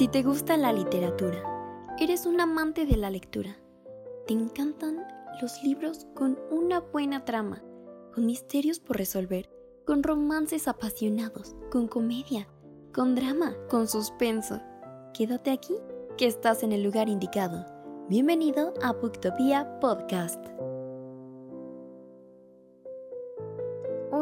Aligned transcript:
Si 0.00 0.08
te 0.08 0.22
gusta 0.22 0.56
la 0.56 0.72
literatura, 0.72 1.42
eres 1.98 2.24
un 2.24 2.40
amante 2.40 2.86
de 2.86 2.96
la 2.96 3.10
lectura, 3.10 3.58
te 4.26 4.32
encantan 4.32 5.06
los 5.42 5.62
libros 5.62 6.06
con 6.14 6.38
una 6.50 6.80
buena 6.80 7.26
trama, 7.26 7.62
con 8.14 8.24
misterios 8.24 8.80
por 8.80 8.96
resolver, 8.96 9.50
con 9.84 10.02
romances 10.02 10.68
apasionados, 10.68 11.54
con 11.70 11.86
comedia, 11.86 12.48
con 12.94 13.14
drama, 13.14 13.54
con 13.68 13.88
suspenso. 13.88 14.62
Quédate 15.12 15.50
aquí, 15.50 15.74
que 16.16 16.24
estás 16.24 16.62
en 16.62 16.72
el 16.72 16.82
lugar 16.82 17.10
indicado. 17.10 17.66
Bienvenido 18.08 18.72
a 18.82 18.94
Booktopia 18.94 19.80
Podcast. 19.80 20.42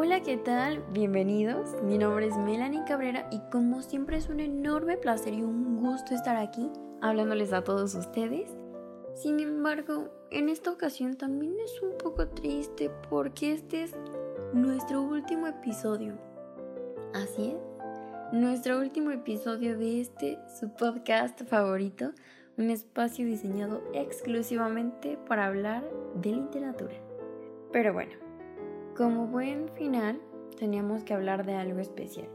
Hola, 0.01 0.21
¿qué 0.21 0.37
tal? 0.37 0.81
Bienvenidos. 0.93 1.75
Mi 1.83 1.97
nombre 1.97 2.25
es 2.25 2.37
Melanie 2.37 2.85
Cabrera 2.87 3.27
y 3.33 3.39
como 3.51 3.81
siempre 3.81 4.15
es 4.15 4.29
un 4.29 4.39
enorme 4.39 4.95
placer 4.95 5.33
y 5.33 5.41
un 5.41 5.75
gusto 5.75 6.15
estar 6.15 6.37
aquí 6.37 6.71
hablándoles 7.01 7.51
a 7.51 7.65
todos 7.65 7.95
ustedes. 7.95 8.49
Sin 9.13 9.41
embargo, 9.41 10.07
en 10.31 10.47
esta 10.47 10.71
ocasión 10.71 11.17
también 11.17 11.53
es 11.59 11.81
un 11.81 11.97
poco 11.97 12.29
triste 12.29 12.89
porque 13.09 13.51
este 13.51 13.83
es 13.83 13.95
nuestro 14.53 15.01
último 15.01 15.47
episodio. 15.47 16.13
Así 17.13 17.47
es, 17.49 18.31
nuestro 18.31 18.79
último 18.79 19.11
episodio 19.11 19.77
de 19.77 19.99
este, 19.99 20.39
su 20.61 20.69
podcast 20.69 21.43
favorito, 21.43 22.13
un 22.57 22.69
espacio 22.69 23.25
diseñado 23.25 23.83
exclusivamente 23.93 25.17
para 25.27 25.47
hablar 25.47 25.83
de 26.15 26.31
literatura. 26.31 26.95
Pero 27.73 27.91
bueno, 27.91 28.28
como 28.99 29.27
buen 29.27 29.69
final, 29.75 30.19
teníamos 30.57 31.05
que 31.05 31.13
hablar 31.13 31.45
de 31.45 31.55
algo 31.55 31.79
especial. 31.79 32.27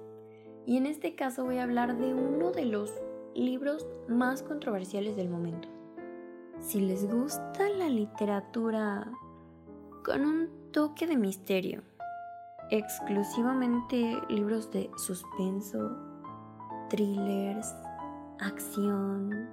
Y 0.64 0.78
en 0.78 0.86
este 0.86 1.14
caso 1.14 1.44
voy 1.44 1.58
a 1.58 1.64
hablar 1.64 1.98
de 1.98 2.14
uno 2.14 2.52
de 2.52 2.64
los 2.64 2.90
libros 3.34 3.86
más 4.08 4.42
controversiales 4.42 5.14
del 5.14 5.28
momento. 5.28 5.68
Si 6.60 6.80
les 6.80 7.06
gusta 7.06 7.68
la 7.68 7.90
literatura 7.90 9.12
con 10.06 10.22
un 10.22 10.48
toque 10.72 11.06
de 11.06 11.18
misterio, 11.18 11.82
exclusivamente 12.70 14.18
libros 14.30 14.70
de 14.70 14.90
suspenso, 14.96 15.94
thrillers, 16.88 17.74
acción, 18.40 19.50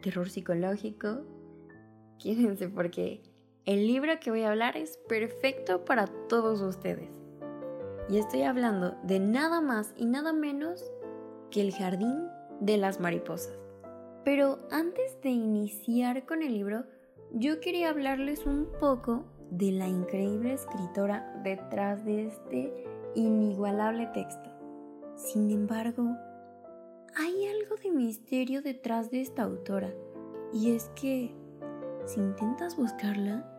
terror 0.00 0.30
psicológico, 0.30 1.20
quédense 2.18 2.70
porque 2.70 3.33
el 3.66 3.86
libro 3.86 4.12
que 4.20 4.30
voy 4.30 4.42
a 4.42 4.50
hablar 4.50 4.76
es 4.76 4.98
perfecto 5.08 5.84
para 5.86 6.06
todos 6.28 6.60
ustedes. 6.60 7.08
Y 8.10 8.18
estoy 8.18 8.42
hablando 8.42 8.94
de 9.04 9.18
nada 9.18 9.62
más 9.62 9.94
y 9.96 10.04
nada 10.04 10.34
menos 10.34 10.92
que 11.50 11.62
el 11.62 11.72
jardín 11.72 12.28
de 12.60 12.76
las 12.76 13.00
mariposas. 13.00 13.58
Pero 14.22 14.58
antes 14.70 15.18
de 15.22 15.30
iniciar 15.30 16.26
con 16.26 16.42
el 16.42 16.52
libro, 16.52 16.84
yo 17.32 17.60
quería 17.60 17.88
hablarles 17.88 18.44
un 18.44 18.68
poco 18.78 19.24
de 19.50 19.72
la 19.72 19.88
increíble 19.88 20.52
escritora 20.52 21.40
detrás 21.42 22.04
de 22.04 22.26
este 22.26 22.84
inigualable 23.14 24.06
texto. 24.08 24.50
Sin 25.16 25.50
embargo, 25.50 26.04
hay 27.16 27.46
algo 27.46 27.76
de 27.76 27.90
misterio 27.90 28.60
detrás 28.60 29.10
de 29.10 29.22
esta 29.22 29.42
autora, 29.42 29.94
y 30.52 30.72
es 30.72 30.90
que 30.96 31.34
si 32.06 32.20
intentas 32.20 32.76
buscarla, 32.76 33.53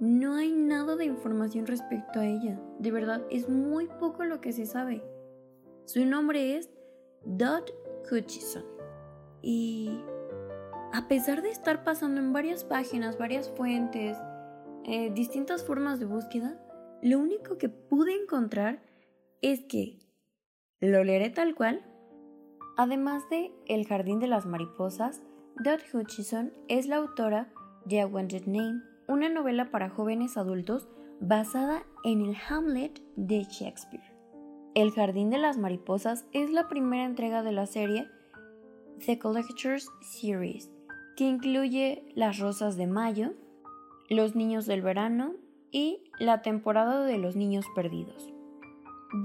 no 0.00 0.34
hay 0.34 0.50
nada 0.50 0.96
de 0.96 1.04
información 1.04 1.66
respecto 1.66 2.20
a 2.20 2.26
ella. 2.26 2.58
De 2.78 2.90
verdad, 2.90 3.22
es 3.30 3.48
muy 3.48 3.86
poco 3.86 4.24
lo 4.24 4.40
que 4.40 4.52
se 4.52 4.64
sabe. 4.64 5.04
Su 5.84 6.06
nombre 6.06 6.56
es 6.56 6.70
Dot 7.24 7.70
Hutchison. 8.10 8.64
Y 9.42 9.90
a 10.92 11.06
pesar 11.06 11.42
de 11.42 11.50
estar 11.50 11.84
pasando 11.84 12.20
en 12.20 12.32
varias 12.32 12.64
páginas, 12.64 13.18
varias 13.18 13.50
fuentes, 13.50 14.16
eh, 14.84 15.10
distintas 15.12 15.64
formas 15.64 16.00
de 16.00 16.06
búsqueda, 16.06 16.58
lo 17.02 17.18
único 17.18 17.58
que 17.58 17.68
pude 17.68 18.14
encontrar 18.14 18.82
es 19.42 19.60
que 19.64 19.98
lo 20.80 21.04
leeré 21.04 21.28
tal 21.28 21.54
cual. 21.54 21.84
Además 22.78 23.28
de 23.28 23.52
El 23.66 23.86
Jardín 23.86 24.18
de 24.18 24.28
las 24.28 24.46
Mariposas, 24.46 25.22
Dot 25.62 25.80
Hutchison 25.92 26.54
es 26.68 26.86
la 26.86 26.96
autora 26.96 27.52
de 27.84 28.00
A 28.00 28.06
Wanted 28.06 28.46
Name, 28.46 28.80
una 29.10 29.28
novela 29.28 29.72
para 29.72 29.90
jóvenes 29.90 30.36
adultos 30.36 30.88
basada 31.20 31.82
en 32.04 32.22
el 32.22 32.36
Hamlet 32.48 33.02
de 33.16 33.42
Shakespeare. 33.42 34.14
El 34.74 34.92
Jardín 34.92 35.30
de 35.30 35.38
las 35.38 35.58
Mariposas 35.58 36.26
es 36.32 36.50
la 36.50 36.68
primera 36.68 37.04
entrega 37.04 37.42
de 37.42 37.50
la 37.50 37.66
serie 37.66 38.06
The 39.04 39.18
Collectors 39.18 39.90
Series, 40.00 40.70
que 41.16 41.24
incluye 41.24 42.04
Las 42.14 42.38
Rosas 42.38 42.76
de 42.76 42.86
Mayo, 42.86 43.32
Los 44.08 44.36
Niños 44.36 44.66
del 44.66 44.80
Verano 44.80 45.34
y 45.72 46.04
la 46.20 46.40
temporada 46.40 47.04
de 47.04 47.18
los 47.18 47.34
Niños 47.34 47.66
Perdidos. 47.74 48.32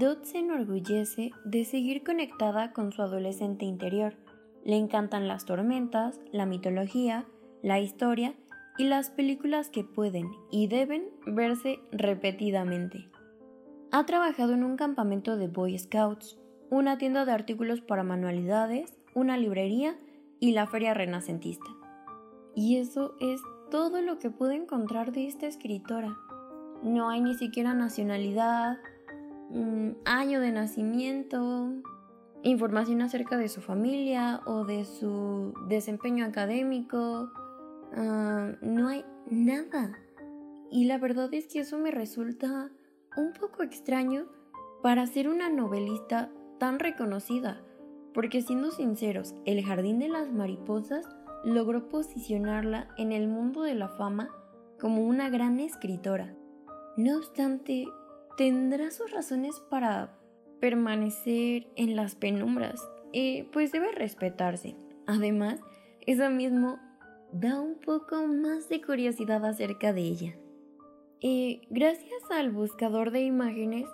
Dot 0.00 0.24
se 0.24 0.38
enorgullece 0.38 1.30
de 1.44 1.64
seguir 1.64 2.02
conectada 2.02 2.72
con 2.72 2.90
su 2.90 3.02
adolescente 3.02 3.64
interior. 3.64 4.16
Le 4.64 4.76
encantan 4.76 5.28
las 5.28 5.44
tormentas, 5.44 6.20
la 6.32 6.44
mitología, 6.44 7.24
la 7.62 7.78
historia 7.78 8.34
y 8.78 8.84
las 8.84 9.10
películas 9.10 9.70
que 9.70 9.84
pueden 9.84 10.30
y 10.50 10.68
deben 10.68 11.08
verse 11.26 11.80
repetidamente. 11.92 13.08
Ha 13.92 14.04
trabajado 14.04 14.52
en 14.52 14.64
un 14.64 14.76
campamento 14.76 15.36
de 15.36 15.48
Boy 15.48 15.78
Scouts, 15.78 16.38
una 16.70 16.98
tienda 16.98 17.24
de 17.24 17.32
artículos 17.32 17.80
para 17.80 18.02
manualidades, 18.02 18.98
una 19.14 19.36
librería 19.36 19.96
y 20.40 20.52
la 20.52 20.66
feria 20.66 20.92
renacentista. 20.92 21.66
Y 22.54 22.76
eso 22.76 23.14
es 23.20 23.40
todo 23.70 24.02
lo 24.02 24.18
que 24.18 24.30
pude 24.30 24.54
encontrar 24.54 25.12
de 25.12 25.26
esta 25.26 25.46
escritora. 25.46 26.16
No 26.82 27.08
hay 27.08 27.20
ni 27.20 27.34
siquiera 27.34 27.74
nacionalidad, 27.74 28.78
mm, 29.50 29.90
año 30.04 30.40
de 30.40 30.52
nacimiento, 30.52 31.72
información 32.42 33.02
acerca 33.02 33.36
de 33.36 33.48
su 33.48 33.60
familia 33.60 34.40
o 34.46 34.64
de 34.64 34.84
su 34.84 35.54
desempeño 35.68 36.24
académico, 36.24 37.30
Ah, 37.94 38.52
no 38.60 38.88
hay 38.88 39.04
nada. 39.30 39.98
Y 40.70 40.84
la 40.86 40.98
verdad 40.98 41.32
es 41.32 41.46
que 41.46 41.60
eso 41.60 41.78
me 41.78 41.90
resulta 41.90 42.70
un 43.16 43.32
poco 43.32 43.62
extraño 43.62 44.26
para 44.82 45.06
ser 45.06 45.28
una 45.28 45.48
novelista 45.48 46.30
tan 46.58 46.78
reconocida, 46.78 47.62
porque 48.12 48.42
siendo 48.42 48.70
sinceros, 48.70 49.34
El 49.44 49.64
Jardín 49.64 49.98
de 49.98 50.08
las 50.08 50.32
Mariposas 50.32 51.06
logró 51.44 51.88
posicionarla 51.88 52.88
en 52.96 53.12
el 53.12 53.28
mundo 53.28 53.62
de 53.62 53.74
la 53.74 53.88
fama 53.88 54.28
como 54.80 55.06
una 55.06 55.30
gran 55.30 55.60
escritora. 55.60 56.34
No 56.96 57.16
obstante, 57.16 57.86
tendrá 58.36 58.90
sus 58.90 59.10
razones 59.10 59.60
para 59.70 60.18
permanecer 60.60 61.68
en 61.76 61.96
las 61.96 62.14
penumbras, 62.14 62.80
eh, 63.12 63.48
pues 63.52 63.72
debe 63.72 63.92
respetarse. 63.92 64.76
Además, 65.06 65.60
eso 66.06 66.30
mismo 66.30 66.78
da 67.32 67.60
un 67.60 67.74
poco 67.74 68.26
más 68.26 68.68
de 68.68 68.80
curiosidad 68.80 69.44
acerca 69.44 69.92
de 69.92 70.02
ella. 70.02 70.36
Y 71.20 71.62
gracias 71.70 72.30
al 72.30 72.50
buscador 72.50 73.10
de 73.10 73.22
imágenes 73.22 73.86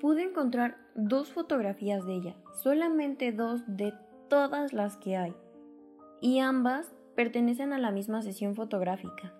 pude 0.00 0.22
encontrar 0.22 0.76
dos 0.94 1.30
fotografías 1.32 2.04
de 2.06 2.14
ella, 2.14 2.36
solamente 2.62 3.32
dos 3.32 3.62
de 3.66 3.94
todas 4.28 4.72
las 4.72 4.96
que 4.98 5.16
hay, 5.16 5.34
y 6.20 6.38
ambas 6.40 6.94
pertenecen 7.14 7.72
a 7.72 7.78
la 7.78 7.90
misma 7.90 8.22
sesión 8.22 8.54
fotográfica. 8.54 9.34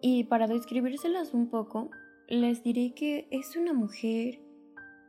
Y 0.00 0.24
para 0.24 0.48
describírselas 0.48 1.34
un 1.34 1.48
poco, 1.48 1.90
les 2.28 2.64
diré 2.64 2.94
que 2.94 3.28
es 3.30 3.56
una 3.56 3.72
mujer 3.72 4.40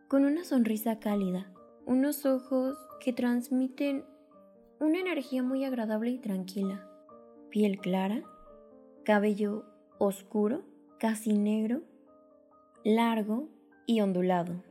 con 0.08 0.26
una 0.26 0.44
sonrisa 0.44 1.00
cálida, 1.00 1.52
unos 1.86 2.26
ojos 2.26 2.78
que 3.00 3.14
transmiten 3.14 4.06
una 4.80 5.00
energía 5.00 5.42
muy 5.42 5.66
agradable 5.66 6.12
y 6.12 6.20
tranquila 6.20 6.88
piel 7.54 7.78
clara, 7.78 8.24
cabello 9.06 9.64
oscuro, 10.00 10.64
casi 10.98 11.38
negro, 11.38 11.84
largo 12.84 13.48
y 13.86 14.02
ondulado. 14.02 14.64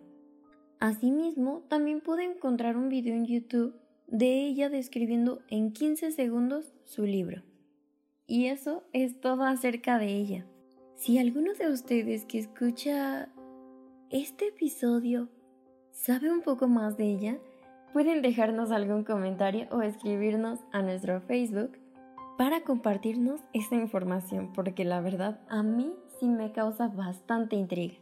Asimismo, 0.81 1.63
también 1.69 2.01
pude 2.01 2.25
encontrar 2.25 2.77
un 2.77 2.89
video 2.89 3.15
en 3.15 3.25
YouTube 3.25 3.77
de 4.09 4.49
ella 4.49 4.69
describiendo 4.69 5.43
en 5.47 5.73
15 5.73 6.11
segundos 6.11 6.75
su 6.83 7.05
libro. 7.05 7.45
Y 8.27 8.47
eso 8.47 8.83
es 8.93 9.21
todo 9.21 9.45
acerca 9.45 10.01
de 10.01 10.17
ella. 10.17 10.45
Si 10.97 11.19
alguno 11.19 11.53
de 11.55 11.71
ustedes 11.71 12.25
que 12.25 12.41
escucha 12.41 13.29
este 14.11 14.49
episodio 14.49 15.29
sabe 15.93 16.33
un 16.33 16.43
poco 16.43 16.67
más 16.67 16.97
de 16.97 17.05
ella, 17.05 17.39
pueden 17.93 18.23
dejarnos 18.23 18.73
algún 18.73 19.05
comentario 19.05 19.69
o 19.71 19.83
escribirnos 19.83 20.59
a 20.73 20.83
nuestro 20.83 21.21
Facebook 21.21 21.79
para 22.37 22.63
compartirnos 22.63 23.41
esta 23.53 23.75
información, 23.75 24.53
porque 24.55 24.85
la 24.85 25.01
verdad 25.01 25.41
a 25.49 25.63
mí 25.63 25.93
sí 26.19 26.29
me 26.29 26.53
causa 26.53 26.89
bastante 26.89 27.57
intriga. 27.57 27.95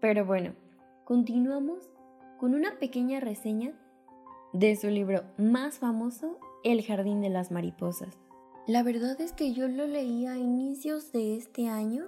Pero 0.00 0.24
bueno, 0.24 0.54
continuamos 1.04 1.90
con 2.38 2.54
una 2.54 2.78
pequeña 2.78 3.20
reseña 3.20 3.72
de 4.52 4.76
su 4.76 4.88
libro 4.88 5.22
más 5.38 5.78
famoso 5.78 6.38
El 6.64 6.82
Jardín 6.84 7.20
de 7.20 7.30
las 7.30 7.50
Mariposas. 7.50 8.18
La 8.66 8.82
verdad 8.82 9.20
es 9.20 9.32
que 9.32 9.52
yo 9.52 9.66
lo 9.66 9.86
leí 9.86 10.26
a 10.26 10.36
inicios 10.36 11.10
de 11.12 11.36
este 11.36 11.68
año 11.68 12.06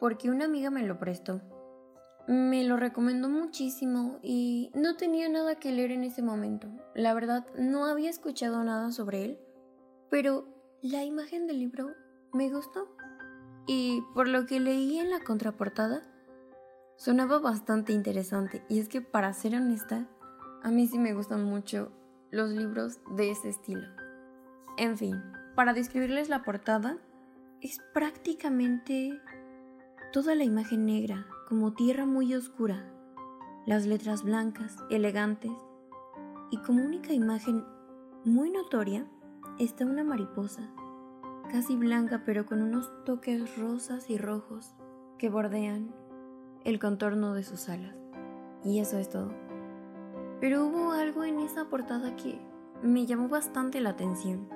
porque 0.00 0.30
una 0.30 0.46
amiga 0.46 0.70
me 0.70 0.82
lo 0.82 0.98
prestó. 0.98 1.40
Me 2.26 2.64
lo 2.64 2.76
recomendó 2.76 3.28
muchísimo 3.28 4.18
y 4.22 4.70
no 4.74 4.96
tenía 4.96 5.28
nada 5.28 5.56
que 5.56 5.72
leer 5.72 5.92
en 5.92 6.04
ese 6.04 6.22
momento. 6.22 6.68
La 6.94 7.14
verdad, 7.14 7.46
no 7.56 7.84
había 7.84 8.10
escuchado 8.10 8.62
nada 8.64 8.90
sobre 8.92 9.24
él, 9.24 9.38
pero 10.10 10.46
la 10.82 11.04
imagen 11.04 11.46
del 11.46 11.60
libro 11.60 11.94
me 12.32 12.50
gustó. 12.50 12.88
Y 13.68 14.02
por 14.14 14.26
lo 14.26 14.46
que 14.46 14.58
leí 14.58 14.98
en 14.98 15.10
la 15.10 15.20
contraportada, 15.20 16.02
sonaba 16.96 17.38
bastante 17.38 17.92
interesante. 17.92 18.64
Y 18.68 18.80
es 18.80 18.88
que 18.88 19.00
para 19.00 19.32
ser 19.32 19.54
honesta, 19.54 20.08
a 20.62 20.70
mí 20.70 20.88
sí 20.88 20.98
me 20.98 21.14
gustan 21.14 21.44
mucho 21.44 21.92
los 22.32 22.50
libros 22.50 22.98
de 23.16 23.30
ese 23.30 23.50
estilo. 23.50 23.86
En 24.76 24.98
fin, 24.98 25.22
para 25.54 25.72
describirles 25.72 26.28
la 26.28 26.42
portada, 26.42 26.98
es 27.60 27.78
prácticamente 27.94 29.20
toda 30.12 30.34
la 30.34 30.42
imagen 30.42 30.84
negra, 30.84 31.28
como 31.48 31.74
tierra 31.74 32.06
muy 32.06 32.34
oscura, 32.34 32.92
las 33.66 33.86
letras 33.86 34.24
blancas, 34.24 34.76
elegantes, 34.90 35.52
y 36.50 36.56
como 36.58 36.84
única 36.84 37.12
imagen 37.12 37.64
muy 38.24 38.50
notoria 38.50 39.06
está 39.58 39.84
una 39.84 40.04
mariposa, 40.04 40.70
casi 41.50 41.76
blanca 41.76 42.22
pero 42.24 42.46
con 42.46 42.62
unos 42.62 42.90
toques 43.04 43.56
rosas 43.56 44.08
y 44.10 44.18
rojos 44.18 44.74
que 45.18 45.28
bordean 45.28 45.94
el 46.64 46.78
contorno 46.78 47.34
de 47.34 47.44
sus 47.44 47.68
alas. 47.68 47.94
Y 48.64 48.80
eso 48.80 48.98
es 48.98 49.08
todo. 49.08 49.32
Pero 50.40 50.66
hubo 50.66 50.92
algo 50.92 51.24
en 51.24 51.40
esa 51.40 51.66
portada 51.68 52.16
que 52.16 52.38
me 52.82 53.06
llamó 53.06 53.28
bastante 53.28 53.80
la 53.80 53.90
atención. 53.90 54.48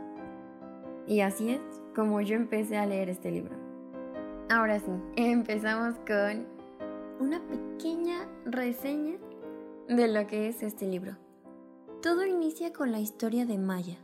Y 1.06 1.20
así 1.20 1.50
es 1.50 1.60
como 1.94 2.20
yo 2.20 2.36
empecé 2.36 2.76
a 2.76 2.86
leer 2.86 3.08
este 3.08 3.30
libro. 3.30 3.54
Ahora 4.48 4.78
sí, 4.80 4.90
empezamos 5.16 5.94
con 6.06 6.46
una 7.20 7.40
pequeña 7.46 8.28
reseña 8.44 9.16
de 9.88 10.08
lo 10.08 10.26
que 10.26 10.48
es 10.48 10.62
este 10.62 10.86
libro. 10.86 11.16
Todo 12.02 12.26
inicia 12.26 12.72
con 12.72 12.92
la 12.92 13.00
historia 13.00 13.46
de 13.46 13.58
Maya, 13.58 13.98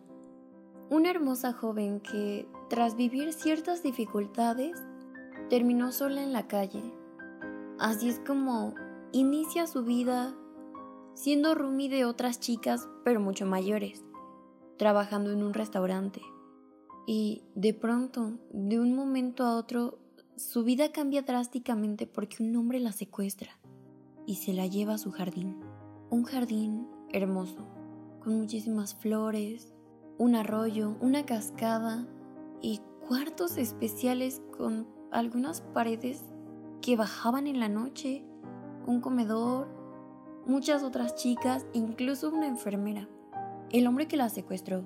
una 0.92 1.08
hermosa 1.08 1.54
joven 1.54 2.00
que, 2.00 2.46
tras 2.68 2.96
vivir 2.96 3.32
ciertas 3.32 3.82
dificultades, 3.82 4.76
terminó 5.48 5.90
sola 5.90 6.22
en 6.22 6.34
la 6.34 6.46
calle. 6.48 6.82
Así 7.78 8.10
es 8.10 8.20
como 8.20 8.74
inicia 9.10 9.66
su 9.66 9.84
vida 9.84 10.34
siendo 11.14 11.54
roomie 11.54 11.88
de 11.88 12.04
otras 12.04 12.40
chicas, 12.40 12.90
pero 13.04 13.20
mucho 13.20 13.46
mayores, 13.46 14.04
trabajando 14.76 15.32
en 15.32 15.42
un 15.42 15.54
restaurante. 15.54 16.20
Y 17.06 17.42
de 17.54 17.72
pronto, 17.72 18.34
de 18.52 18.78
un 18.78 18.94
momento 18.94 19.44
a 19.44 19.56
otro, 19.56 19.98
su 20.36 20.62
vida 20.62 20.92
cambia 20.92 21.22
drásticamente 21.22 22.06
porque 22.06 22.42
un 22.42 22.54
hombre 22.54 22.80
la 22.80 22.92
secuestra 22.92 23.58
y 24.26 24.36
se 24.36 24.52
la 24.52 24.66
lleva 24.66 24.94
a 24.94 24.98
su 24.98 25.10
jardín. 25.10 25.58
Un 26.10 26.24
jardín 26.24 26.86
hermoso, 27.08 27.66
con 28.22 28.36
muchísimas 28.38 28.94
flores, 28.94 29.72
un 30.18 30.34
arroyo, 30.36 30.96
una 31.00 31.24
cascada 31.24 32.06
y 32.60 32.80
cuartos 33.06 33.56
especiales 33.56 34.42
con 34.56 34.86
algunas 35.10 35.60
paredes 35.60 36.22
que 36.80 36.96
bajaban 36.96 37.46
en 37.46 37.60
la 37.60 37.68
noche, 37.68 38.24
un 38.86 39.00
comedor, 39.00 39.68
muchas 40.46 40.82
otras 40.82 41.14
chicas, 41.14 41.66
incluso 41.72 42.30
una 42.30 42.46
enfermera. 42.46 43.08
El 43.70 43.86
hombre 43.86 44.06
que 44.06 44.16
la 44.16 44.28
secuestró, 44.28 44.84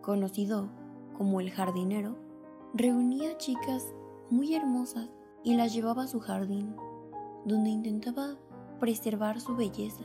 conocido 0.00 0.70
como 1.16 1.40
el 1.40 1.50
jardinero, 1.50 2.16
reunía 2.72 3.36
chicas 3.36 3.92
muy 4.30 4.54
hermosas 4.54 5.10
y 5.42 5.54
las 5.54 5.74
llevaba 5.74 6.04
a 6.04 6.08
su 6.08 6.20
jardín, 6.20 6.74
donde 7.44 7.70
intentaba 7.70 8.36
preservar 8.78 9.40
su 9.40 9.56
belleza, 9.56 10.04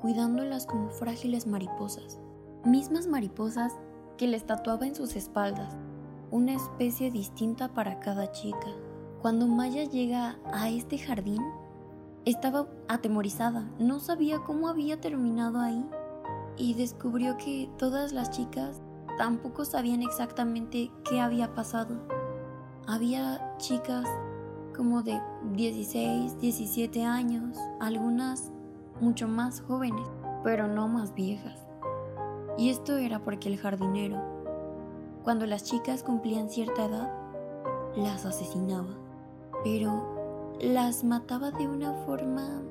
cuidándolas 0.00 0.66
como 0.66 0.90
frágiles 0.90 1.46
mariposas, 1.46 2.20
mismas 2.64 3.06
mariposas 3.06 3.72
que 4.16 4.26
les 4.26 4.46
tatuaba 4.46 4.86
en 4.86 4.94
sus 4.94 5.16
espaldas, 5.16 5.76
una 6.30 6.54
especie 6.54 7.10
distinta 7.10 7.68
para 7.68 8.00
cada 8.00 8.32
chica. 8.32 8.68
Cuando 9.20 9.46
Maya 9.46 9.84
llega 9.84 10.38
a 10.52 10.68
este 10.68 10.98
jardín, 10.98 11.42
estaba 12.24 12.66
atemorizada, 12.88 13.68
no 13.78 14.00
sabía 14.00 14.40
cómo 14.40 14.68
había 14.68 15.00
terminado 15.00 15.60
ahí 15.60 15.84
y 16.56 16.74
descubrió 16.74 17.36
que 17.36 17.70
todas 17.78 18.12
las 18.12 18.30
chicas 18.30 18.80
tampoco 19.18 19.64
sabían 19.64 20.02
exactamente 20.02 20.90
qué 21.08 21.20
había 21.20 21.54
pasado. 21.54 21.96
Había 22.86 23.56
chicas 23.58 24.06
como 24.76 25.02
de 25.02 25.20
16, 25.52 26.40
17 26.40 27.04
años, 27.04 27.58
algunas 27.80 28.50
mucho 29.00 29.28
más 29.28 29.60
jóvenes, 29.60 30.08
pero 30.42 30.66
no 30.66 30.88
más 30.88 31.14
viejas. 31.14 31.63
Y 32.56 32.70
esto 32.70 32.96
era 32.96 33.18
porque 33.24 33.48
el 33.48 33.58
jardinero, 33.58 34.16
cuando 35.24 35.46
las 35.46 35.64
chicas 35.64 36.02
cumplían 36.02 36.48
cierta 36.48 36.84
edad, 36.84 37.10
las 37.96 38.24
asesinaba, 38.24 38.96
pero 39.64 40.52
las 40.60 41.02
mataba 41.02 41.50
de 41.50 41.66
una 41.66 41.92
forma 42.04 42.62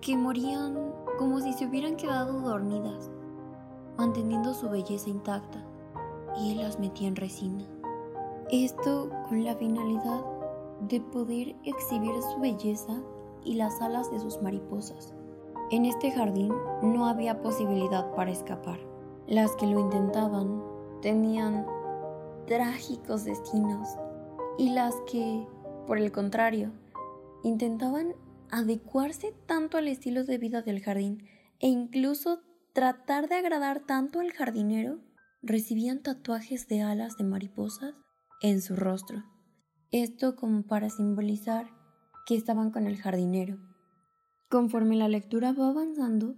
que 0.00 0.16
morían 0.16 0.76
como 1.18 1.40
si 1.40 1.52
se 1.54 1.66
hubieran 1.66 1.96
quedado 1.96 2.40
dormidas, 2.40 3.10
manteniendo 3.96 4.52
su 4.52 4.68
belleza 4.68 5.08
intacta 5.08 5.64
y 6.38 6.52
él 6.52 6.58
las 6.58 6.78
metía 6.78 7.08
en 7.08 7.16
resina. 7.16 7.64
Esto 8.50 9.10
con 9.28 9.42
la 9.42 9.54
finalidad 9.56 10.22
de 10.88 11.00
poder 11.00 11.56
exhibir 11.64 12.12
su 12.22 12.40
belleza 12.40 13.00
y 13.44 13.54
las 13.54 13.80
alas 13.80 14.10
de 14.10 14.20
sus 14.20 14.42
mariposas. 14.42 15.14
En 15.70 15.86
este 15.86 16.10
jardín 16.10 16.52
no 16.82 17.06
había 17.06 17.40
posibilidad 17.40 18.14
para 18.14 18.30
escapar. 18.30 18.93
Las 19.26 19.56
que 19.56 19.66
lo 19.66 19.80
intentaban 19.80 20.62
tenían 21.00 21.66
trágicos 22.46 23.24
destinos 23.24 23.88
y 24.58 24.70
las 24.70 24.94
que, 25.10 25.46
por 25.86 25.98
el 25.98 26.12
contrario, 26.12 26.72
intentaban 27.42 28.14
adecuarse 28.50 29.34
tanto 29.46 29.78
al 29.78 29.88
estilo 29.88 30.24
de 30.24 30.38
vida 30.38 30.62
del 30.62 30.80
jardín 30.80 31.26
e 31.60 31.68
incluso 31.68 32.40
tratar 32.74 33.28
de 33.28 33.36
agradar 33.36 33.80
tanto 33.80 34.20
al 34.20 34.32
jardinero 34.32 35.00
recibían 35.42 36.02
tatuajes 36.02 36.68
de 36.68 36.82
alas 36.82 37.16
de 37.16 37.24
mariposas 37.24 37.94
en 38.42 38.60
su 38.60 38.76
rostro. 38.76 39.24
Esto 39.90 40.36
como 40.36 40.64
para 40.64 40.90
simbolizar 40.90 41.70
que 42.26 42.34
estaban 42.34 42.70
con 42.70 42.86
el 42.86 42.96
jardinero. 42.96 43.58
Conforme 44.50 44.96
la 44.96 45.08
lectura 45.08 45.52
va 45.52 45.68
avanzando, 45.68 46.36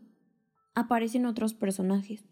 aparecen 0.75 1.27
otros 1.27 1.55
personajes. 1.55 2.25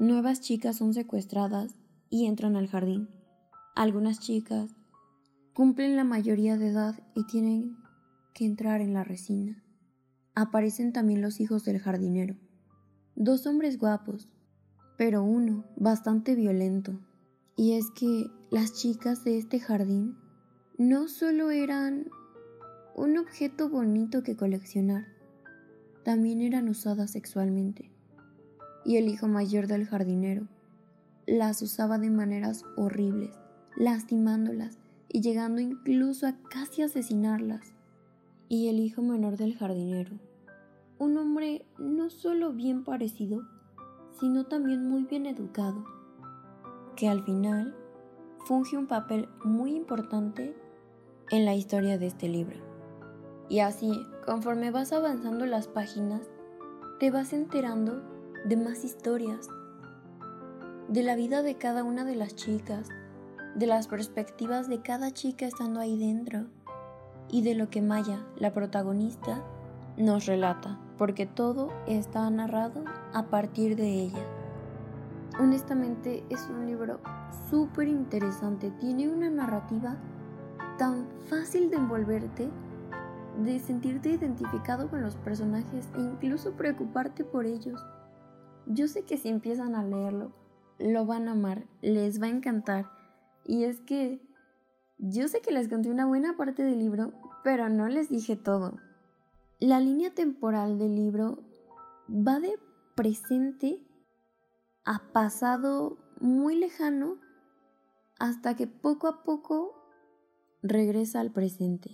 Nuevas 0.00 0.40
chicas 0.40 0.78
son 0.78 0.94
secuestradas 0.94 1.76
y 2.08 2.24
entran 2.24 2.56
al 2.56 2.68
jardín. 2.68 3.10
Algunas 3.76 4.18
chicas 4.18 4.74
cumplen 5.52 5.94
la 5.94 6.04
mayoría 6.04 6.56
de 6.56 6.68
edad 6.68 6.98
y 7.14 7.26
tienen 7.26 7.76
que 8.32 8.46
entrar 8.46 8.80
en 8.80 8.94
la 8.94 9.04
resina. 9.04 9.62
Aparecen 10.34 10.94
también 10.94 11.20
los 11.20 11.38
hijos 11.38 11.66
del 11.66 11.80
jardinero. 11.80 12.34
Dos 13.14 13.46
hombres 13.46 13.78
guapos, 13.78 14.30
pero 14.96 15.22
uno 15.22 15.66
bastante 15.76 16.34
violento. 16.34 16.98
Y 17.54 17.72
es 17.72 17.90
que 17.90 18.24
las 18.50 18.72
chicas 18.72 19.22
de 19.22 19.36
este 19.36 19.60
jardín 19.60 20.16
no 20.78 21.08
solo 21.08 21.50
eran 21.50 22.06
un 22.96 23.18
objeto 23.18 23.68
bonito 23.68 24.22
que 24.22 24.34
coleccionar, 24.34 25.04
también 26.04 26.40
eran 26.40 26.70
usadas 26.70 27.10
sexualmente. 27.10 27.99
Y 28.84 28.96
el 28.96 29.08
hijo 29.08 29.28
mayor 29.28 29.66
del 29.66 29.86
jardinero 29.86 30.46
las 31.26 31.62
usaba 31.62 31.98
de 31.98 32.10
maneras 32.10 32.64
horribles, 32.76 33.38
lastimándolas 33.76 34.78
y 35.08 35.20
llegando 35.20 35.60
incluso 35.60 36.26
a 36.26 36.36
casi 36.50 36.82
asesinarlas. 36.82 37.74
Y 38.48 38.68
el 38.68 38.80
hijo 38.80 39.02
menor 39.02 39.36
del 39.36 39.56
jardinero, 39.56 40.18
un 40.98 41.16
hombre 41.16 41.64
no 41.78 42.10
solo 42.10 42.52
bien 42.52 42.84
parecido, 42.84 43.42
sino 44.18 44.46
también 44.46 44.88
muy 44.88 45.04
bien 45.04 45.26
educado, 45.26 45.84
que 46.96 47.08
al 47.08 47.22
final 47.22 47.74
funge 48.44 48.76
un 48.76 48.86
papel 48.86 49.28
muy 49.44 49.74
importante 49.74 50.54
en 51.30 51.44
la 51.44 51.54
historia 51.54 51.96
de 51.96 52.06
este 52.08 52.28
libro. 52.28 52.58
Y 53.48 53.60
así, 53.60 53.92
conforme 54.26 54.70
vas 54.70 54.92
avanzando 54.92 55.46
las 55.46 55.68
páginas, 55.68 56.22
te 56.98 57.10
vas 57.10 57.32
enterando 57.32 58.02
de 58.44 58.56
más 58.56 58.84
historias, 58.84 59.48
de 60.88 61.02
la 61.02 61.14
vida 61.14 61.42
de 61.42 61.56
cada 61.56 61.84
una 61.84 62.04
de 62.04 62.16
las 62.16 62.34
chicas, 62.34 62.88
de 63.54 63.66
las 63.66 63.86
perspectivas 63.88 64.68
de 64.68 64.80
cada 64.80 65.12
chica 65.12 65.46
estando 65.46 65.80
ahí 65.80 65.98
dentro 65.98 66.46
y 67.28 67.42
de 67.42 67.54
lo 67.54 67.70
que 67.70 67.82
Maya, 67.82 68.24
la 68.36 68.52
protagonista, 68.52 69.42
nos 69.96 70.26
relata, 70.26 70.78
porque 70.96 71.26
todo 71.26 71.70
está 71.86 72.28
narrado 72.30 72.84
a 73.12 73.26
partir 73.26 73.76
de 73.76 73.88
ella. 73.88 74.24
Honestamente 75.38 76.24
es 76.30 76.48
un 76.48 76.66
libro 76.66 77.00
súper 77.50 77.88
interesante, 77.88 78.70
tiene 78.80 79.08
una 79.08 79.30
narrativa 79.30 79.96
tan 80.78 81.06
fácil 81.28 81.70
de 81.70 81.76
envolverte, 81.76 82.48
de 83.44 83.58
sentirte 83.58 84.10
identificado 84.10 84.88
con 84.88 85.02
los 85.02 85.16
personajes 85.16 85.88
e 85.96 86.00
incluso 86.00 86.52
preocuparte 86.52 87.24
por 87.24 87.46
ellos. 87.46 87.80
Yo 88.72 88.86
sé 88.86 89.02
que 89.02 89.16
si 89.16 89.28
empiezan 89.28 89.74
a 89.74 89.82
leerlo, 89.82 90.30
lo 90.78 91.04
van 91.04 91.26
a 91.26 91.32
amar, 91.32 91.66
les 91.82 92.22
va 92.22 92.26
a 92.26 92.30
encantar. 92.30 92.88
Y 93.44 93.64
es 93.64 93.80
que 93.80 94.22
yo 94.96 95.26
sé 95.26 95.40
que 95.40 95.50
les 95.50 95.66
conté 95.66 95.90
una 95.90 96.06
buena 96.06 96.36
parte 96.36 96.62
del 96.62 96.78
libro, 96.78 97.12
pero 97.42 97.68
no 97.68 97.88
les 97.88 98.10
dije 98.10 98.36
todo. 98.36 98.78
La 99.58 99.80
línea 99.80 100.14
temporal 100.14 100.78
del 100.78 100.94
libro 100.94 101.42
va 102.08 102.38
de 102.38 102.60
presente 102.94 103.84
a 104.84 105.02
pasado 105.12 105.98
muy 106.20 106.54
lejano 106.54 107.16
hasta 108.20 108.54
que 108.54 108.68
poco 108.68 109.08
a 109.08 109.24
poco 109.24 109.74
regresa 110.62 111.18
al 111.18 111.32
presente. 111.32 111.90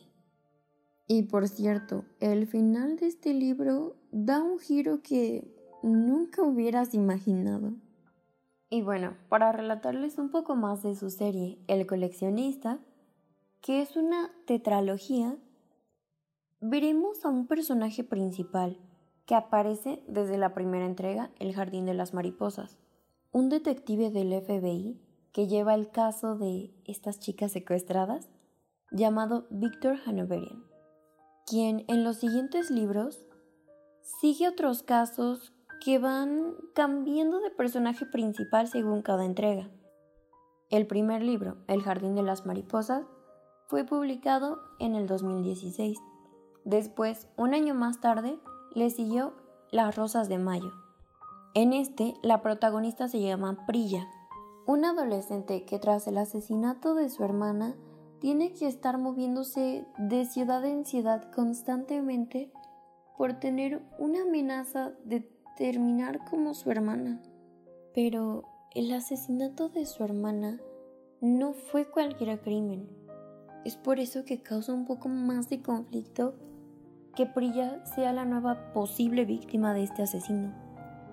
Y 1.07 1.23
por 1.23 1.49
cierto, 1.49 2.05
el 2.21 2.47
final 2.47 2.97
de 2.97 3.07
este 3.07 3.33
libro 3.33 3.97
da 4.13 4.43
un 4.43 4.59
giro 4.59 5.01
que 5.01 5.56
nunca 5.83 6.43
hubieras 6.43 6.95
imaginado. 6.95 7.75
Y 8.69 8.83
bueno, 8.83 9.17
para 9.29 9.53
relatarles 9.53 10.19
un 10.19 10.31
poco 10.31 10.57
más 10.57 10.83
de 10.83 10.95
su 10.97 11.11
serie 11.11 11.59
El 11.69 11.87
coleccionista, 11.87 12.81
que 13.61 13.81
es 13.81 13.97
una 13.97 14.33
tetralogía, 14.47 15.37
veremos 16.61 17.25
a 17.25 17.29
un 17.29 17.47
personaje 17.47 18.03
principal 18.03 18.79
que 19.25 19.35
aparece 19.35 20.03
desde 20.09 20.39
la 20.39 20.55
primera 20.55 20.87
entrega, 20.87 21.31
El 21.39 21.55
Jardín 21.55 21.87
de 21.87 21.95
las 21.95 22.15
Mariposas, 22.15 22.79
un 23.33 23.49
detective 23.49 24.11
del 24.11 24.33
FBI 24.41 25.01
que 25.33 25.47
lleva 25.47 25.75
el 25.75 25.91
caso 25.91 26.37
de 26.37 26.73
estas 26.87 27.19
chicas 27.21 27.53
secuestradas, 27.53 28.29
llamado 28.91 29.47
Victor 29.51 29.99
Hanoverian, 30.07 30.65
quien 31.45 31.85
en 31.89 32.05
los 32.05 32.17
siguientes 32.17 32.71
libros 32.71 33.27
sigue 34.21 34.49
otros 34.49 34.83
casos 34.83 35.53
que 35.85 35.99
van 35.99 36.55
cambiando 36.75 37.41
de 37.41 37.51
personaje 37.51 38.07
principal 38.07 38.69
según 38.69 39.03
cada 39.03 39.25
entrega. 39.25 39.71
El 40.69 40.87
primer 40.87 41.23
libro, 41.23 41.59
El 41.69 41.83
Jardín 41.83 42.15
de 42.15 42.23
las 42.23 42.45
Mariposas, 42.47 43.07
fue 43.69 43.85
publicado 43.85 44.59
en 44.79 44.95
el 44.95 45.07
2016. 45.07 45.99
Después, 46.65 47.29
un 47.37 47.55
año 47.55 47.75
más 47.75 48.01
tarde, 48.01 48.39
le 48.75 48.91
siguió 48.91 49.35
Las 49.71 49.97
Rosas 49.97 50.29
de 50.29 50.39
Mayo. 50.39 50.73
En 51.55 51.73
este, 51.73 52.15
la 52.23 52.43
protagonista 52.43 53.09
se 53.09 53.21
llama 53.21 53.67
Prilla, 53.67 54.07
una 54.67 54.91
adolescente 54.91 55.65
que 55.65 55.79
tras 55.79 56.07
el 56.09 56.19
asesinato 56.19 56.95
de 56.95 57.09
su 57.09 57.23
hermana 57.23 57.77
tiene 58.21 58.53
que 58.53 58.67
estar 58.67 58.99
moviéndose 58.99 59.87
de 59.99 60.25
ciudad 60.25 60.65
en 60.65 60.85
ciudad 60.85 61.31
constantemente 61.33 62.53
por 63.17 63.35
tener 63.35 63.83
una 63.99 64.23
amenaza 64.23 64.93
de 65.05 65.21
terminar 65.57 66.25
como 66.29 66.55
su 66.55 66.71
hermana. 66.71 67.21
Pero 67.95 68.45
el 68.75 68.93
asesinato 68.93 69.69
de 69.69 69.87
su 69.87 70.05
hermana 70.05 70.61
no 71.21 71.55
fue 71.55 71.91
cualquier 71.91 72.39
crimen. 72.41 72.89
Es 73.65 73.77
por 73.77 73.99
eso 73.99 74.25
que 74.25 74.43
causa 74.43 74.73
un 74.73 74.85
poco 74.85 75.09
más 75.09 75.49
de 75.49 75.63
conflicto 75.63 76.35
que 77.17 77.27
Prilla 77.27 77.85
sea 77.87 78.13
la 78.13 78.27
nueva 78.27 78.73
posible 78.75 79.25
víctima 79.25 79.73
de 79.73 79.85
este 79.85 80.03
asesino, 80.03 80.53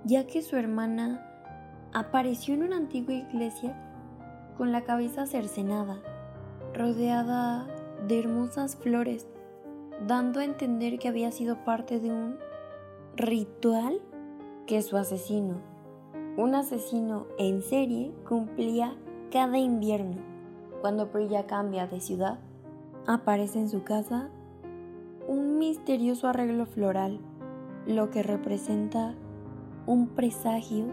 ya 0.03 0.27
que 0.27 0.41
su 0.41 0.57
hermana 0.57 1.25
apareció 1.93 2.53
en 2.53 2.63
una 2.63 2.75
antigua 2.75 3.13
iglesia 3.13 3.75
con 4.57 4.73
la 4.73 4.83
cabeza 4.83 5.25
cercenada, 5.25 5.97
rodeada 6.73 7.65
de 8.07 8.19
hermosas 8.19 8.75
flores, 8.75 9.25
dando 10.05 10.41
a 10.41 10.45
entender 10.45 11.00
que 11.00 11.07
había 11.07 11.31
sido 11.31 11.63
parte 11.63 12.01
de 12.01 12.12
un 12.12 12.38
ritual 13.15 14.01
que 14.67 14.82
su 14.82 14.98
asesino, 14.98 15.55
un 16.38 16.55
asesino 16.55 17.27
en 17.38 17.62
serie, 17.62 18.13
cumplía 18.27 18.96
cada 19.32 19.58
invierno. 19.58 20.17
Cuando 20.82 21.12
Priya 21.12 21.46
cambia 21.46 21.88
de 21.88 22.00
ciudad, 22.00 22.39
aparece 23.08 23.60
en 23.60 23.70
su 23.70 23.84
casa 23.84 24.29
un 25.27 25.58
misterioso 25.58 26.27
arreglo 26.27 26.65
floral, 26.65 27.20
lo 27.86 28.10
que 28.10 28.24
representa 28.24 29.15
un 29.86 30.08
presagio 30.08 30.86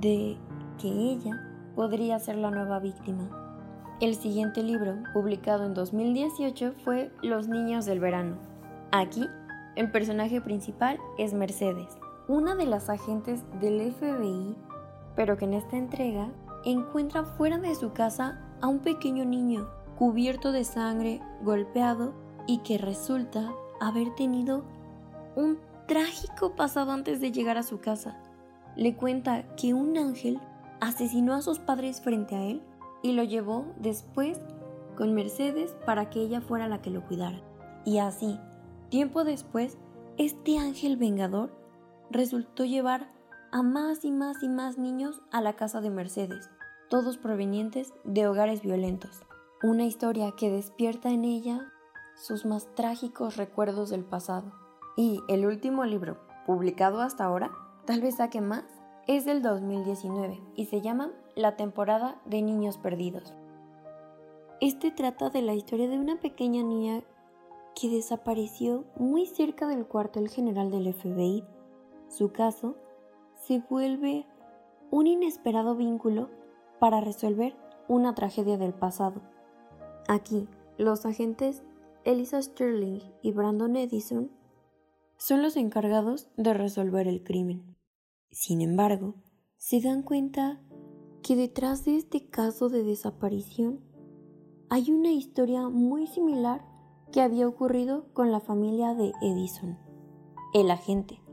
de 0.00 0.36
que 0.80 0.88
ella 0.88 1.40
podría 1.74 2.18
ser 2.18 2.36
la 2.36 2.50
nueva 2.50 2.78
víctima. 2.78 3.28
El 4.00 4.16
siguiente 4.16 4.62
libro, 4.62 4.96
publicado 5.12 5.64
en 5.64 5.74
2018, 5.74 6.74
fue 6.84 7.12
Los 7.22 7.48
Niños 7.48 7.84
del 7.84 8.00
Verano. 8.00 8.36
Aquí, 8.90 9.26
el 9.76 9.90
personaje 9.90 10.40
principal 10.40 10.98
es 11.18 11.32
Mercedes, 11.32 11.88
una 12.28 12.54
de 12.54 12.66
las 12.66 12.88
agentes 12.88 13.42
del 13.60 13.92
FBI, 13.92 14.56
pero 15.14 15.36
que 15.36 15.44
en 15.44 15.54
esta 15.54 15.76
entrega 15.76 16.28
encuentra 16.64 17.24
fuera 17.24 17.58
de 17.58 17.74
su 17.74 17.92
casa 17.92 18.40
a 18.60 18.68
un 18.68 18.78
pequeño 18.78 19.24
niño 19.24 19.68
cubierto 19.98 20.50
de 20.50 20.64
sangre, 20.64 21.20
golpeado 21.42 22.14
y 22.46 22.58
que 22.58 22.78
resulta 22.78 23.52
haber 23.80 24.14
tenido 24.14 24.64
un 25.36 25.58
trágico 25.86 26.56
pasado 26.56 26.92
antes 26.92 27.20
de 27.20 27.32
llegar 27.32 27.58
a 27.58 27.62
su 27.62 27.78
casa. 27.80 28.18
Le 28.76 28.96
cuenta 28.96 29.44
que 29.56 29.74
un 29.74 29.96
ángel 29.98 30.40
asesinó 30.80 31.34
a 31.34 31.42
sus 31.42 31.58
padres 31.58 32.00
frente 32.00 32.34
a 32.34 32.42
él 32.44 32.62
y 33.02 33.12
lo 33.12 33.22
llevó 33.22 33.66
después 33.78 34.40
con 34.96 35.14
Mercedes 35.14 35.76
para 35.84 36.08
que 36.08 36.20
ella 36.20 36.40
fuera 36.40 36.68
la 36.68 36.80
que 36.80 36.90
lo 36.90 37.04
cuidara. 37.04 37.40
Y 37.84 37.98
así, 37.98 38.38
tiempo 38.88 39.24
después, 39.24 39.76
este 40.16 40.58
ángel 40.58 40.96
vengador 40.96 41.63
resultó 42.14 42.64
llevar 42.64 43.08
a 43.50 43.62
más 43.62 44.04
y 44.04 44.12
más 44.12 44.42
y 44.42 44.48
más 44.48 44.78
niños 44.78 45.20
a 45.32 45.40
la 45.40 45.54
casa 45.54 45.80
de 45.80 45.90
Mercedes, 45.90 46.48
todos 46.88 47.18
provenientes 47.18 47.92
de 48.04 48.28
hogares 48.28 48.62
violentos. 48.62 49.24
Una 49.64 49.84
historia 49.84 50.32
que 50.36 50.48
despierta 50.48 51.10
en 51.10 51.24
ella 51.24 51.72
sus 52.14 52.46
más 52.46 52.72
trágicos 52.76 53.36
recuerdos 53.36 53.90
del 53.90 54.04
pasado. 54.04 54.52
Y 54.96 55.22
el 55.28 55.44
último 55.44 55.84
libro, 55.84 56.18
publicado 56.46 57.00
hasta 57.00 57.24
ahora, 57.24 57.50
tal 57.84 58.00
vez 58.00 58.16
saque 58.16 58.40
más, 58.40 58.64
es 59.08 59.24
del 59.24 59.42
2019 59.42 60.40
y 60.54 60.66
se 60.66 60.80
llama 60.80 61.10
La 61.34 61.56
temporada 61.56 62.20
de 62.26 62.42
niños 62.42 62.78
perdidos. 62.78 63.34
Este 64.60 64.92
trata 64.92 65.30
de 65.30 65.42
la 65.42 65.54
historia 65.54 65.88
de 65.88 65.98
una 65.98 66.20
pequeña 66.20 66.62
niña 66.62 67.02
que 67.74 67.88
desapareció 67.88 68.84
muy 68.96 69.26
cerca 69.26 69.66
del 69.66 69.84
cuartel 69.84 70.28
general 70.28 70.70
del 70.70 70.94
FBI 70.94 71.44
su 72.14 72.30
caso 72.30 72.76
se 73.34 73.58
vuelve 73.68 74.24
un 74.90 75.08
inesperado 75.08 75.74
vínculo 75.74 76.30
para 76.78 77.00
resolver 77.00 77.56
una 77.88 78.14
tragedia 78.14 78.56
del 78.56 78.72
pasado. 78.72 79.20
Aquí, 80.06 80.48
los 80.78 81.04
agentes 81.04 81.64
Elisa 82.04 82.40
Sterling 82.40 83.00
y 83.22 83.32
Brandon 83.32 83.74
Edison 83.76 84.30
son 85.16 85.42
los 85.42 85.56
encargados 85.56 86.28
de 86.36 86.54
resolver 86.54 87.08
el 87.08 87.24
crimen. 87.24 87.76
Sin 88.30 88.60
embargo, 88.60 89.14
se 89.56 89.80
dan 89.80 90.02
cuenta 90.02 90.60
que 91.22 91.34
detrás 91.34 91.84
de 91.84 91.96
este 91.96 92.28
caso 92.28 92.68
de 92.68 92.84
desaparición 92.84 93.80
hay 94.70 94.90
una 94.90 95.10
historia 95.10 95.68
muy 95.68 96.06
similar 96.06 96.64
que 97.10 97.22
había 97.22 97.48
ocurrido 97.48 98.12
con 98.12 98.30
la 98.30 98.40
familia 98.40 98.94
de 98.94 99.12
Edison. 99.22 99.78
El 100.52 100.70
agente 100.70 101.23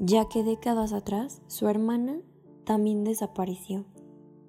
ya 0.00 0.28
que 0.28 0.42
décadas 0.42 0.94
atrás 0.94 1.42
su 1.46 1.68
hermana 1.68 2.20
también 2.64 3.04
desapareció, 3.04 3.84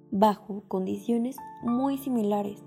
bajo 0.09 0.63
condiciones 0.69 1.35
muy 1.61 1.97
similares, 1.97 2.63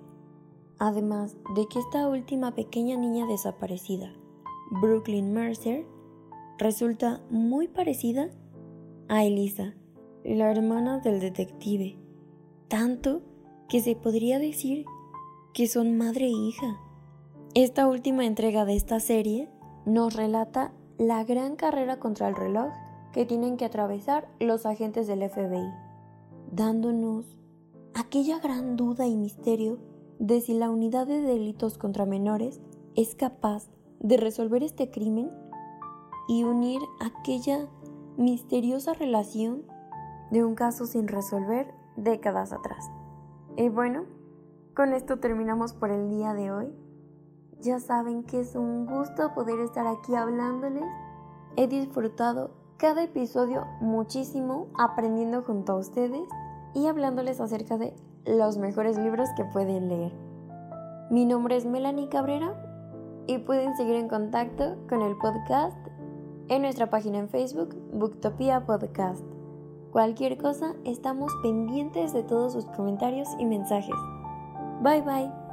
además 0.78 1.34
de 1.54 1.66
que 1.66 1.78
esta 1.78 2.06
última 2.06 2.54
pequeña 2.54 2.98
niña 2.98 3.26
desaparecida, 3.26 4.12
Brooklyn 4.70 5.32
Mercer, 5.32 5.86
resulta 6.58 7.22
muy 7.30 7.68
parecida 7.68 8.28
a 9.08 9.24
Elisa, 9.24 9.74
la 10.22 10.50
hermana 10.50 10.98
del 10.98 11.20
detective, 11.20 11.96
tanto 12.68 13.22
que 13.66 13.80
se 13.80 13.96
podría 13.96 14.38
decir 14.38 14.84
que 15.54 15.68
son 15.68 15.96
madre 15.96 16.26
e 16.26 16.32
hija. 16.32 16.78
Esta 17.54 17.88
última 17.88 18.26
entrega 18.26 18.66
de 18.66 18.76
esta 18.76 19.00
serie 19.00 19.48
nos 19.86 20.14
relata 20.14 20.74
la 20.98 21.24
gran 21.24 21.56
carrera 21.56 21.98
contra 21.98 22.28
el 22.28 22.36
reloj 22.36 22.72
que 23.12 23.26
tienen 23.26 23.56
que 23.56 23.64
atravesar 23.64 24.28
los 24.40 24.66
agentes 24.66 25.06
del 25.06 25.28
FBI, 25.28 25.70
dándonos 26.52 27.36
aquella 27.94 28.38
gran 28.38 28.76
duda 28.76 29.06
y 29.06 29.16
misterio 29.16 29.78
de 30.18 30.40
si 30.40 30.54
la 30.54 30.70
unidad 30.70 31.06
de 31.06 31.20
delitos 31.20 31.78
contra 31.78 32.06
menores 32.06 32.60
es 32.94 33.14
capaz 33.14 33.68
de 34.00 34.16
resolver 34.16 34.62
este 34.62 34.90
crimen 34.90 35.30
y 36.28 36.44
unir 36.44 36.80
aquella 37.00 37.68
misteriosa 38.16 38.94
relación 38.94 39.62
de 40.30 40.44
un 40.44 40.54
caso 40.54 40.86
sin 40.86 41.08
resolver 41.08 41.72
décadas 41.96 42.52
atrás. 42.52 42.90
Y 43.56 43.68
bueno, 43.68 44.04
con 44.74 44.92
esto 44.92 45.18
terminamos 45.18 45.72
por 45.72 45.90
el 45.90 46.08
día 46.10 46.34
de 46.34 46.50
hoy. 46.50 46.83
Ya 47.64 47.80
saben 47.80 48.24
que 48.24 48.40
es 48.40 48.56
un 48.56 48.84
gusto 48.84 49.32
poder 49.34 49.58
estar 49.60 49.86
aquí 49.86 50.14
hablándoles. 50.14 50.84
He 51.56 51.66
disfrutado 51.66 52.50
cada 52.76 53.04
episodio 53.04 53.64
muchísimo 53.80 54.66
aprendiendo 54.78 55.40
junto 55.40 55.72
a 55.72 55.76
ustedes 55.76 56.28
y 56.74 56.88
hablándoles 56.88 57.40
acerca 57.40 57.78
de 57.78 57.94
los 58.26 58.58
mejores 58.58 58.98
libros 58.98 59.30
que 59.34 59.46
pueden 59.46 59.88
leer. 59.88 60.12
Mi 61.10 61.24
nombre 61.24 61.56
es 61.56 61.64
Melanie 61.64 62.10
Cabrera 62.10 62.54
y 63.26 63.38
pueden 63.38 63.74
seguir 63.76 63.94
en 63.94 64.08
contacto 64.08 64.76
con 64.86 65.00
el 65.00 65.16
podcast 65.16 65.78
en 66.48 66.60
nuestra 66.60 66.90
página 66.90 67.18
en 67.18 67.30
Facebook, 67.30 67.74
Booktopia 67.94 68.66
Podcast. 68.66 69.24
Cualquier 69.90 70.36
cosa, 70.36 70.74
estamos 70.84 71.32
pendientes 71.42 72.12
de 72.12 72.24
todos 72.24 72.52
sus 72.52 72.66
comentarios 72.66 73.28
y 73.38 73.46
mensajes. 73.46 73.96
Bye 74.82 75.00
bye. 75.00 75.43